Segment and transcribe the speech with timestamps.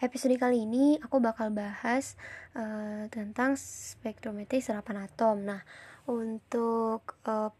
[0.00, 2.20] episode kali ini aku bakal bahas
[2.52, 5.36] uh, tentang spektrometri serapan atom.
[5.44, 5.62] Nah,
[6.04, 7.50] untuk uh,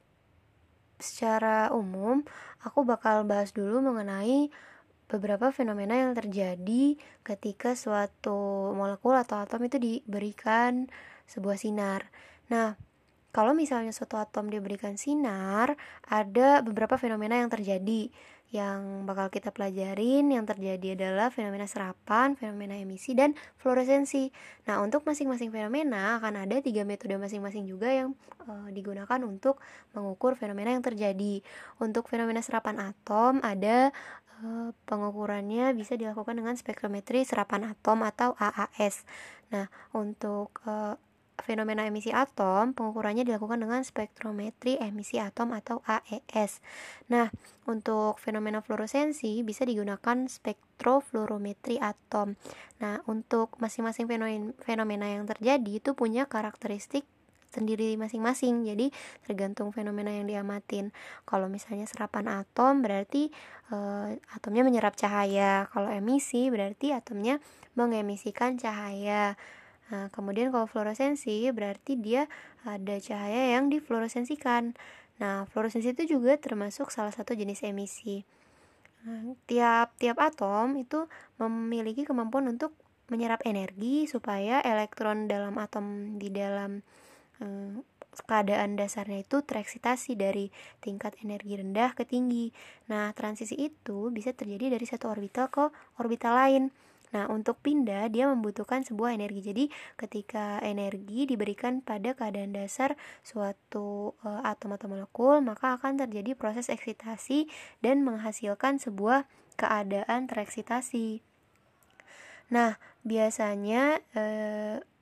[1.01, 2.25] secara umum,
[2.61, 4.49] aku bakal bahas dulu mengenai
[5.07, 10.91] beberapa fenomena yang terjadi ketika suatu molekul atau atom itu diberikan
[11.31, 12.11] sebuah sinar.
[12.51, 12.75] Nah,
[13.37, 15.77] kalau misalnya suatu atom diberikan sinar,
[16.09, 18.09] ada beberapa fenomena yang terjadi
[18.55, 24.31] yang bakal kita pelajarin yang terjadi adalah fenomena serapan, fenomena emisi, dan fluoresensi.
[24.71, 28.15] Nah, untuk masing-masing fenomena akan ada tiga metode masing-masing juga yang
[28.47, 29.59] e, digunakan untuk
[29.99, 31.43] mengukur fenomena yang terjadi.
[31.83, 33.91] Untuk fenomena serapan atom ada
[34.39, 39.03] e, pengukurannya bisa dilakukan dengan spektrometri serapan atom atau AAS.
[39.51, 40.95] Nah, untuk e,
[41.47, 46.59] fenomena emisi atom, pengukurannya dilakukan dengan spektrometri emisi atom atau AES.
[47.15, 47.31] Nah,
[47.71, 52.35] untuk fenomena fluoresensi bisa digunakan spektrofluorometri atom.
[52.83, 54.11] Nah, untuk masing-masing
[54.59, 57.07] fenomena yang terjadi itu punya karakteristik
[57.57, 58.69] sendiri masing-masing.
[58.69, 58.93] Jadi
[59.25, 60.93] tergantung fenomena yang diamatin.
[61.25, 63.33] Kalau misalnya serapan atom berarti
[63.73, 63.77] e,
[64.37, 65.65] atomnya menyerap cahaya.
[65.73, 67.41] Kalau emisi berarti atomnya
[67.73, 69.39] mengemisikan cahaya.
[69.87, 72.27] Nah, kemudian kalau fluoresensi berarti dia
[72.67, 74.75] ada cahaya yang difluoresensikan.
[75.23, 78.27] Nah, fluoresensi itu juga termasuk salah satu jenis emisi.
[79.07, 81.07] Nah, tiap-tiap atom itu
[81.39, 82.75] memiliki kemampuan untuk
[83.07, 86.83] menyerap energi supaya elektron dalam atom di dalam
[87.39, 87.79] eh,
[88.27, 90.49] keadaan dasarnya itu tereksitasi dari
[90.83, 92.51] tingkat energi rendah ke tinggi.
[92.89, 95.69] Nah, transisi itu bisa terjadi dari satu orbital ke
[96.01, 96.75] orbital lain.
[97.15, 99.41] Nah, untuk pindah dia membutuhkan sebuah energi.
[99.45, 106.35] Jadi, ketika energi diberikan pada keadaan dasar suatu e, atom atau molekul, maka akan terjadi
[106.35, 107.47] proses eksitasi
[107.79, 111.23] dan menghasilkan sebuah keadaan tereksitasi.
[112.51, 114.25] Nah, biasanya e,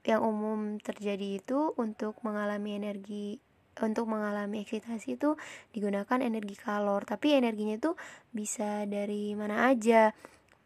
[0.05, 3.41] yang umum terjadi itu untuk mengalami energi
[3.83, 5.35] untuk mengalami eksitasi itu
[5.75, 7.99] digunakan energi kalor, tapi energinya itu
[8.31, 10.15] bisa dari mana aja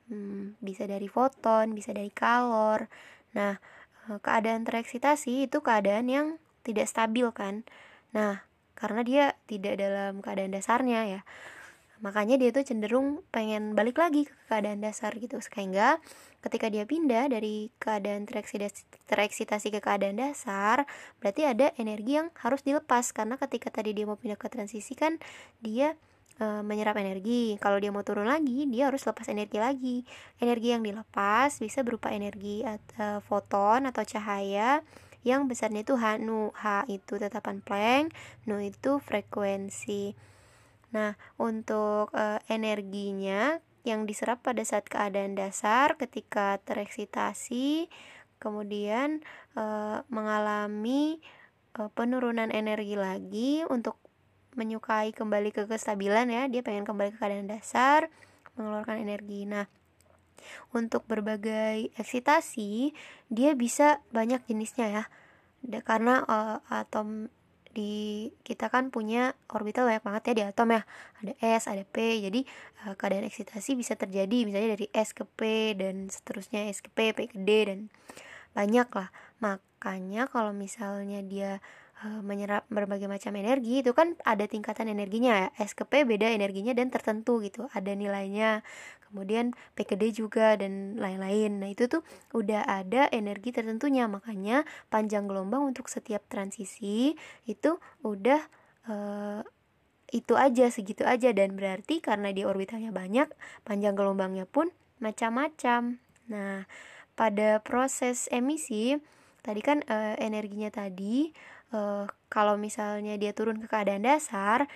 [0.09, 2.89] hmm, bisa dari foton, bisa dari kalor.
[3.37, 3.57] Nah,
[4.11, 6.27] eh, keadaan tereksitasi itu keadaan yang
[6.65, 7.65] tidak stabil kan.
[8.13, 8.45] Nah,
[8.77, 11.21] karena dia tidak dalam keadaan dasarnya ya.
[11.99, 15.43] Makanya dia tuh cenderung pengen balik lagi ke keadaan dasar gitu.
[15.43, 15.99] Sehingga
[16.39, 20.87] ketika dia pindah dari keadaan tereksitasi, tereksitasi ke keadaan dasar,
[21.19, 25.19] berarti ada energi yang harus dilepas karena ketika tadi dia mau pindah ke transisi kan
[25.59, 25.99] dia
[26.39, 27.59] e, menyerap energi.
[27.59, 29.97] Kalau dia mau turun lagi, dia harus lepas energi lagi.
[30.39, 32.75] Energi yang dilepas bisa berupa energi e,
[33.27, 34.81] foton atau cahaya
[35.27, 36.55] yang besarnya itu H nu.
[36.55, 38.15] H itu tetapan Planck,
[38.47, 40.15] nu itu frekuensi.
[40.95, 47.91] Nah, untuk e, energinya yang diserap pada saat keadaan dasar ketika tereksitasi
[48.39, 49.21] kemudian
[49.59, 49.65] e,
[50.09, 51.19] mengalami
[51.95, 54.03] penurunan energi lagi untuk
[54.55, 56.47] menyukai kembali ke kestabilan ya.
[56.47, 58.09] Dia pengen kembali ke keadaan dasar
[58.57, 59.45] mengeluarkan energi.
[59.45, 59.67] Nah
[60.71, 62.95] untuk berbagai eksitasi
[63.29, 65.05] dia bisa banyak jenisnya ya.
[65.83, 67.29] Karena uh, atom
[67.69, 70.83] di kita kan punya orbital banyak banget ya di atom ya.
[71.21, 72.23] Ada S ada P.
[72.23, 72.47] Jadi
[72.87, 77.13] uh, keadaan eksitasi bisa terjadi misalnya dari S ke P dan seterusnya S ke P
[77.13, 77.91] P ke D dan
[78.57, 79.09] banyak lah
[79.39, 81.63] makanya kalau misalnya dia
[81.99, 85.67] Eh, menyerap berbagai macam energi itu kan ada tingkatan energinya ya.
[85.67, 88.63] S ke P beda energinya dan tertentu gitu ada nilainya.
[89.11, 91.59] Kemudian P ke D juga dan lain-lain.
[91.59, 94.07] Nah itu tuh udah ada energi tertentunya.
[94.07, 94.63] Makanya
[94.95, 97.19] panjang gelombang untuk setiap transisi
[97.51, 98.47] itu udah
[98.87, 99.43] uh,
[100.15, 101.35] itu aja segitu aja.
[101.35, 103.27] Dan berarti karena di orbitalnya banyak
[103.67, 104.71] panjang gelombangnya pun
[105.03, 105.99] macam-macam.
[106.31, 106.63] Nah
[107.19, 108.95] pada proses emisi
[109.43, 111.35] tadi kan uh, energinya tadi
[111.75, 114.69] uh, kalau misalnya dia turun ke keadaan dasar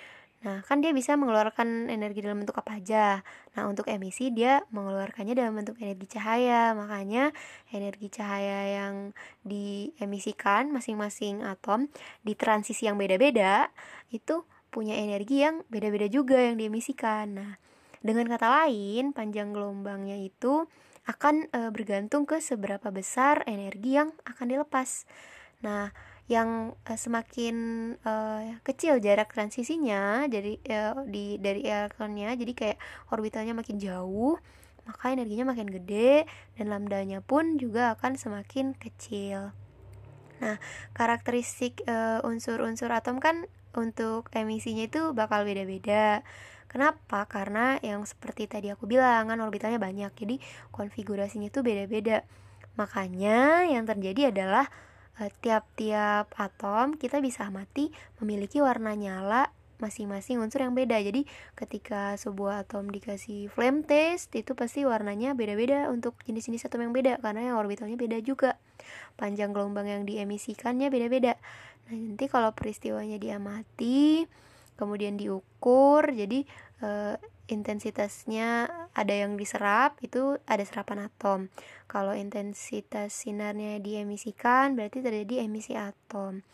[0.43, 3.23] Nah, kan dia bisa mengeluarkan energi dalam bentuk apa aja.
[3.55, 6.75] Nah, untuk emisi dia mengeluarkannya dalam bentuk energi cahaya.
[6.75, 7.31] Makanya
[7.71, 8.95] energi cahaya yang
[9.47, 11.87] diemisikan masing-masing atom
[12.27, 13.71] di transisi yang beda-beda
[14.11, 14.43] itu
[14.75, 17.39] punya energi yang beda-beda juga yang diemisikan.
[17.39, 17.53] Nah,
[18.03, 20.67] dengan kata lain, panjang gelombangnya itu
[21.07, 25.07] akan e, bergantung ke seberapa besar energi yang akan dilepas.
[25.63, 25.95] Nah,
[26.31, 27.57] yang uh, semakin
[28.07, 32.79] uh, kecil jarak transisinya jadi uh, di dari elektronnya jadi kayak
[33.11, 34.39] orbitalnya makin jauh
[34.83, 36.27] maka energinya makin gede
[36.59, 39.55] dan lambdanya pun juga akan semakin kecil.
[40.43, 40.59] Nah,
[40.91, 43.47] karakteristik unsur unsur-unsur atom kan
[43.79, 46.27] untuk emisinya itu bakal beda-beda
[46.73, 47.29] Kenapa?
[47.29, 50.41] Karena yang seperti tadi aku bilang kan orbitalnya banyak, jadi
[50.73, 52.25] konfigurasinya itu beda-beda.
[52.81, 54.73] Makanya yang terjadi adalah
[55.45, 60.95] tiap-tiap uh, atom kita bisa amati memiliki warna nyala masing-masing unsur yang beda.
[61.03, 61.27] Jadi
[61.59, 67.19] ketika sebuah atom dikasih flame test itu pasti warnanya beda-beda untuk jenis-jenis atom yang beda
[67.19, 68.63] karena yang orbitalnya beda juga.
[69.19, 71.35] Panjang gelombang yang diemisikannya beda-beda.
[71.91, 74.25] Nah, nanti kalau peristiwanya diamati
[74.79, 76.47] kemudian diukur jadi
[76.81, 76.89] e,
[77.51, 81.51] intensitasnya ada yang diserap itu ada serapan atom.
[81.91, 86.45] Kalau intensitas sinarnya diemisikan berarti terjadi emisi atom.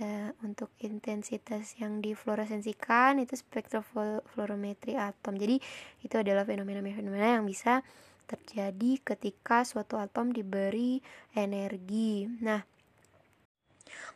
[0.00, 5.36] E, untuk intensitas yang difluoresensikan itu spektrofluorometri atom.
[5.36, 5.60] Jadi
[6.02, 7.84] itu adalah fenomena-fenomena yang bisa
[8.24, 11.04] terjadi ketika suatu atom diberi
[11.36, 12.24] energi.
[12.40, 12.64] Nah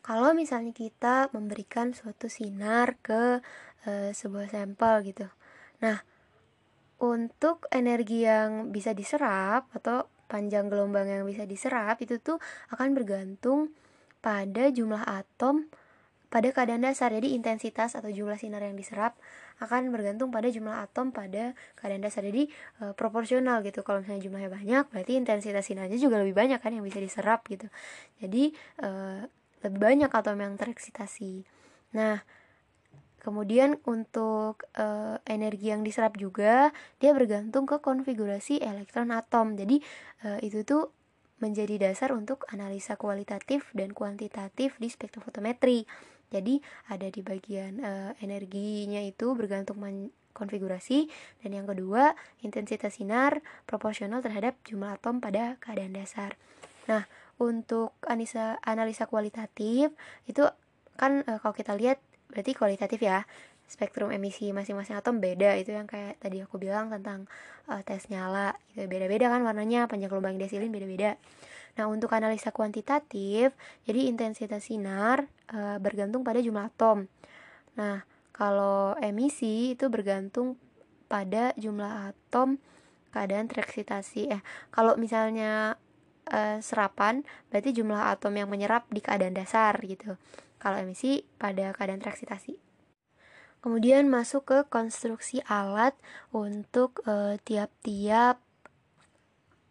[0.00, 3.43] kalau misalnya kita memberikan suatu sinar ke
[3.84, 5.26] e, sebuah sampel gitu.
[5.82, 6.00] Nah,
[6.96, 12.43] untuk energi yang bisa diserap atau panjang gelombang yang bisa diserap itu tuh
[12.75, 13.70] akan bergantung
[14.25, 15.70] pada jumlah atom
[16.26, 17.14] pada keadaan dasar.
[17.14, 19.14] Jadi intensitas atau jumlah sinar yang diserap
[19.62, 22.26] akan bergantung pada jumlah atom pada keadaan dasar.
[22.26, 22.50] Jadi
[22.82, 23.87] e, proporsional gitu.
[23.87, 27.70] Kalau misalnya jumlahnya banyak, berarti intensitas sinarnya juga lebih banyak kan yang bisa diserap gitu.
[28.19, 28.52] Jadi
[28.82, 28.88] e,
[29.64, 31.46] lebih banyak atom yang tereksitasi.
[31.94, 32.20] Nah,
[33.26, 36.70] kemudian untuk e, energi yang diserap juga
[37.02, 39.58] dia bergantung ke konfigurasi elektron atom.
[39.58, 39.82] Jadi
[40.23, 40.94] e, itu tuh
[41.43, 45.90] menjadi dasar untuk analisa kualitatif dan kuantitatif di spektrofotometri.
[46.31, 47.93] Jadi ada di bagian e,
[48.23, 49.82] energinya itu bergantung
[50.31, 51.11] konfigurasi
[51.43, 52.14] dan yang kedua
[52.46, 56.38] intensitas sinar proporsional terhadap jumlah atom pada keadaan dasar.
[56.87, 57.11] Nah,
[57.43, 59.90] untuk analisa analisa kualitatif
[60.31, 60.46] itu
[60.94, 62.00] kan e, kalau kita lihat
[62.31, 63.25] berarti kualitatif ya
[63.67, 65.58] spektrum emisi masing-masing atom beda.
[65.58, 67.26] Itu yang kayak tadi aku bilang tentang
[67.67, 68.87] e, tes nyala gitu.
[68.87, 71.19] Beda-beda kan warnanya panjang gelombang desilin beda-beda.
[71.76, 73.52] Nah untuk analisa kuantitatif
[73.84, 77.11] jadi intensitas sinar e, bergantung pada jumlah atom.
[77.75, 80.55] Nah kalau emisi itu bergantung
[81.11, 82.58] pada jumlah atom
[83.14, 85.81] keadaan tereksitasi eh kalau misalnya
[86.29, 90.19] uh, serapan berarti jumlah atom yang menyerap di keadaan dasar gitu.
[90.56, 92.58] Kalau emisi pada keadaan tereksitasi.
[93.61, 95.97] Kemudian masuk ke konstruksi alat
[96.31, 98.38] untuk uh, tiap-tiap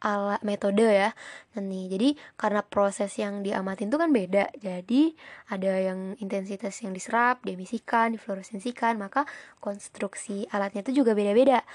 [0.05, 1.17] alat metode ya.
[1.55, 4.53] Nah nih, jadi karena proses yang diamatin itu kan beda.
[4.59, 5.17] Jadi
[5.49, 9.25] ada yang intensitas yang diserap, diemisikan, difluoresensikan, maka
[9.57, 11.65] konstruksi alatnya itu juga beda-beda.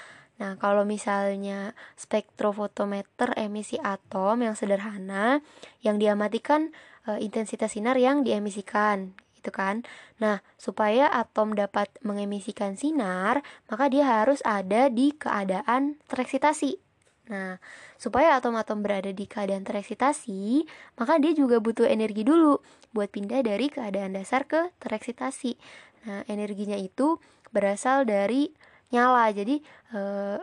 [0.41, 5.43] Nah, kalau misalnya spektrofotometer emisi atom yang sederhana
[5.85, 6.73] yang diamatikan
[7.07, 9.81] e, intensitas sinar yang diemisikan itu kan.
[10.21, 16.77] Nah, supaya atom dapat mengemisikan sinar, maka dia harus ada di keadaan tereksitasi.
[17.33, 17.57] Nah,
[17.97, 20.67] supaya atom-atom berada di keadaan tereksitasi,
[21.01, 22.61] maka dia juga butuh energi dulu
[22.93, 25.57] buat pindah dari keadaan dasar ke tereksitasi.
[26.05, 27.17] Nah, energinya itu
[27.49, 28.53] berasal dari
[28.91, 29.63] nyala jadi
[29.95, 30.37] uh,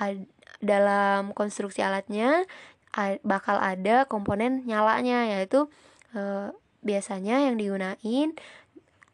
[0.00, 0.24] ad,
[0.64, 2.48] dalam konstruksi alatnya
[2.96, 5.68] ad, bakal ada komponen nyalanya yaitu
[6.16, 6.50] uh,
[6.82, 8.34] biasanya yang digunain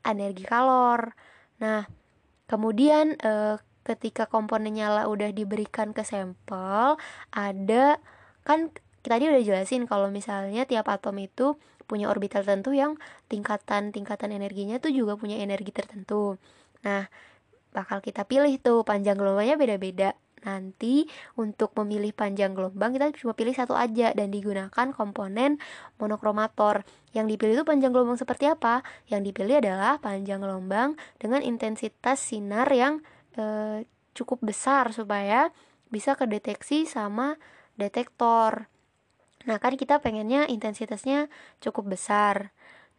[0.06, 1.12] energi kalor
[1.58, 1.86] nah
[2.48, 7.00] kemudian uh, ketika komponen nyala udah diberikan ke sampel
[7.32, 7.98] ada
[8.44, 8.72] kan
[9.04, 11.56] tadi udah jelasin kalau misalnya tiap atom itu
[11.88, 13.00] punya orbital tertentu yang
[13.32, 16.36] tingkatan-tingkatan energinya tuh juga punya energi tertentu.
[16.84, 17.08] Nah,
[17.72, 23.54] bakal kita pilih tuh panjang gelombangnya beda-beda nanti untuk memilih panjang gelombang kita cuma pilih
[23.54, 25.58] satu aja dan digunakan komponen
[25.98, 26.86] monokromator.
[27.14, 28.82] Yang dipilih itu panjang gelombang seperti apa?
[29.10, 33.02] Yang dipilih adalah panjang gelombang dengan intensitas sinar yang
[33.34, 33.44] e,
[34.14, 35.50] cukup besar supaya
[35.88, 37.40] bisa kedeteksi sama
[37.78, 38.68] detektor.
[39.46, 41.30] Nah kan kita pengennya intensitasnya
[41.62, 42.52] cukup besar.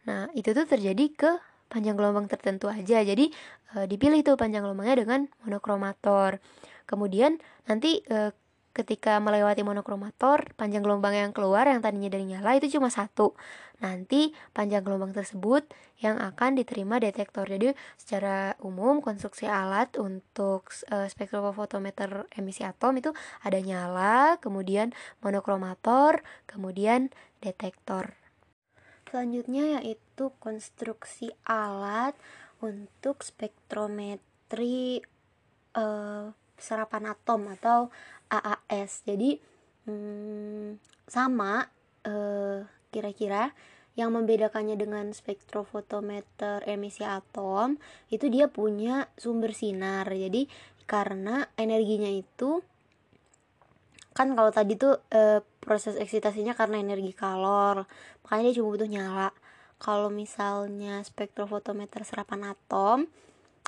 [0.08, 1.32] Nah itu tuh terjadi ke
[1.70, 3.00] panjang gelombang tertentu aja.
[3.00, 3.30] Jadi
[3.72, 6.42] e, dipilih tuh panjang gelombangnya dengan monokromator.
[6.84, 7.38] Kemudian
[7.70, 8.34] nanti e,
[8.70, 13.34] ketika melewati monokromator, panjang gelombang yang keluar yang tadinya dari nyala itu cuma satu.
[13.80, 15.66] Nanti panjang gelombang tersebut
[15.98, 17.48] yang akan diterima detektor.
[17.48, 23.10] Jadi secara umum konstruksi alat untuk e, spektrofotometer emisi atom itu
[23.42, 24.92] ada nyala, kemudian
[25.24, 27.08] monokromator, kemudian
[27.40, 28.19] detektor.
[29.10, 32.14] Selanjutnya yaitu konstruksi alat
[32.62, 35.02] untuk spektrometri
[35.74, 37.90] uh, serapan atom atau
[38.30, 39.02] AAS.
[39.02, 39.40] Jadi
[39.90, 40.78] hmm,
[41.10, 41.66] sama
[42.06, 42.62] eh,
[42.94, 43.50] kira-kira
[43.98, 47.74] yang membedakannya dengan spektrofotometer emisi atom
[48.14, 50.06] itu dia punya sumber sinar.
[50.06, 50.46] Jadi
[50.86, 52.62] karena energinya itu
[54.20, 57.88] kan kalau tadi tuh e, proses eksitasinya karena energi kalor
[58.20, 59.32] makanya dia cuma butuh nyala.
[59.80, 63.08] Kalau misalnya spektrofotometer serapan atom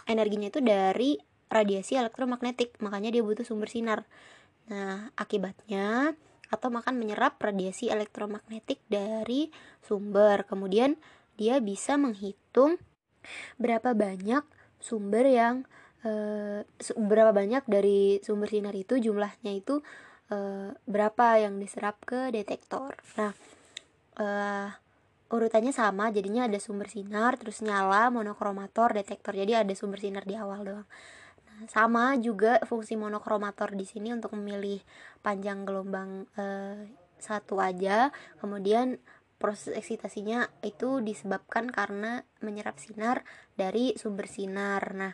[0.05, 1.17] energinya itu dari
[1.49, 4.05] radiasi elektromagnetik makanya dia butuh sumber sinar.
[4.69, 6.13] Nah akibatnya
[6.53, 9.49] atom akan menyerap radiasi elektromagnetik dari
[9.81, 10.45] sumber.
[10.45, 11.01] Kemudian
[11.41, 12.77] dia bisa menghitung
[13.57, 14.45] berapa banyak
[14.85, 15.65] sumber yang
[16.05, 16.13] e,
[17.01, 19.81] berapa banyak dari sumber sinar itu jumlahnya itu
[20.31, 20.37] e,
[20.87, 22.95] berapa yang diserap ke detektor.
[23.19, 23.33] Nah,
[24.19, 24.27] e,
[25.33, 29.33] urutannya sama, jadinya ada sumber sinar, terus nyala, monokromator, detektor.
[29.33, 30.89] Jadi ada sumber sinar di awal doang.
[31.49, 34.85] Nah, sama juga fungsi monokromator di sini untuk memilih
[35.25, 36.45] panjang gelombang e,
[37.23, 38.13] satu aja.
[38.43, 39.01] Kemudian
[39.43, 43.27] proses eksitasinya itu disebabkan karena menyerap sinar
[43.59, 44.95] dari sumber sinar.
[44.95, 45.13] Nah,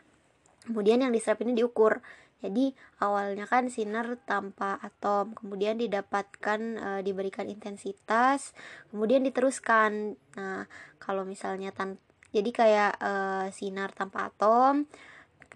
[0.68, 2.04] kemudian yang diserap ini diukur.
[2.38, 2.70] Jadi
[3.02, 8.54] awalnya kan sinar tanpa atom, kemudian didapatkan e, diberikan intensitas,
[8.94, 10.14] kemudian diteruskan.
[10.38, 10.70] Nah,
[11.02, 11.98] kalau misalnya tan
[12.30, 13.12] jadi kayak e,
[13.50, 14.86] sinar tanpa atom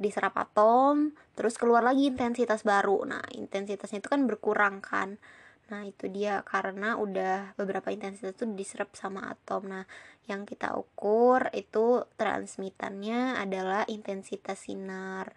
[0.00, 3.04] diserap atom, terus keluar lagi intensitas baru.
[3.04, 5.20] Nah, intensitasnya itu kan berkurang kan.
[5.68, 9.68] Nah, itu dia karena udah beberapa intensitas itu diserap sama atom.
[9.68, 9.84] Nah,
[10.28, 15.36] yang kita ukur itu transmitannya adalah intensitas sinar.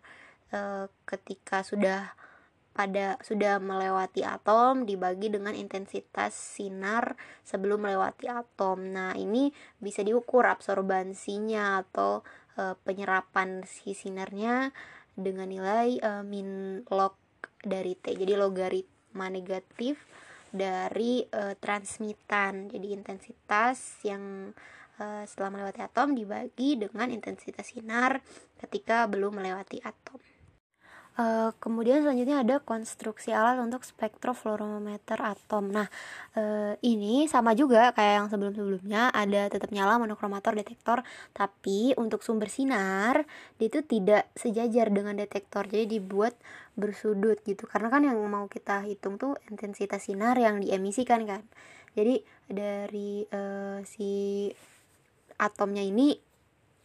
[0.52, 2.14] E, ketika sudah
[2.76, 7.16] pada sudah melewati atom dibagi dengan intensitas sinar
[7.48, 8.92] sebelum melewati atom.
[8.92, 12.26] Nah, ini bisa diukur absorbansinya atau
[12.60, 14.76] e, penyerapan si sinarnya
[15.16, 17.16] dengan nilai e, min log
[17.66, 18.14] dari T.
[18.14, 19.98] Jadi logaritma negatif
[20.56, 22.72] dari uh, transmitan.
[22.72, 24.56] Jadi intensitas yang
[25.04, 28.24] uh, setelah melewati atom dibagi dengan intensitas sinar
[28.64, 30.35] ketika belum melewati atom.
[31.16, 35.72] Uh, kemudian selanjutnya ada konstruksi alat untuk spektrofluorometer atom.
[35.72, 35.88] Nah,
[36.36, 42.52] uh, ini sama juga kayak yang sebelum-sebelumnya, ada tetap nyala monokromator detektor, tapi untuk sumber
[42.52, 43.24] sinar
[43.64, 45.64] itu tidak sejajar dengan detektor.
[45.72, 46.36] Jadi dibuat
[46.76, 47.64] bersudut gitu.
[47.64, 51.48] Karena kan yang mau kita hitung tuh intensitas sinar yang diemisikan kan.
[51.96, 52.20] Jadi
[52.52, 54.52] dari uh, si
[55.40, 56.35] atomnya ini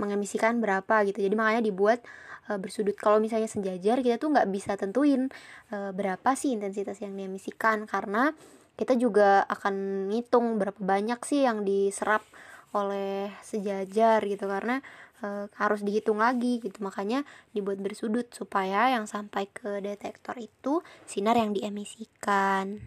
[0.01, 1.21] mengemisikan berapa gitu.
[1.21, 2.01] Jadi makanya dibuat
[2.49, 2.97] uh, bersudut.
[2.97, 5.29] Kalau misalnya sejajar kita tuh nggak bisa tentuin
[5.71, 8.33] uh, berapa sih intensitas yang diemisikan karena
[8.81, 12.25] kita juga akan ngitung berapa banyak sih yang diserap
[12.73, 14.49] oleh sejajar gitu.
[14.49, 14.81] Karena
[15.21, 16.81] e, harus dihitung lagi gitu.
[16.81, 22.81] Makanya dibuat bersudut supaya yang sampai ke detektor itu sinar yang diemisikan